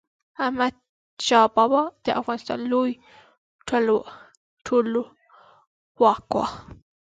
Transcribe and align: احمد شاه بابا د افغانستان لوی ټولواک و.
احمد 0.45 0.75
شاه 1.27 1.47
بابا 1.55 1.81
د 2.05 2.07
افغانستان 2.21 2.59
لوی 2.71 2.91
ټولواک 4.67 6.29
و. 6.35 6.41